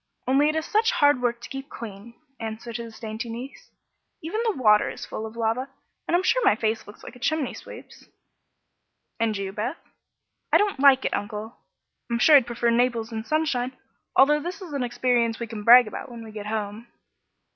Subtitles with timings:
[0.27, 3.69] "Only it is such hard work to keep clean," answered his dainty niece.
[4.23, 5.69] "Even the water is full of lava,
[6.07, 8.07] and I'm sure my face looks like a chimney sweep's."
[9.19, 9.77] "And you, Beth?"
[10.51, 11.55] "I don't like it, Uncle.
[12.09, 13.77] I'm sure I'd prefer Naples in sunshine,
[14.15, 16.87] although this is an experience we can brag about when we get home."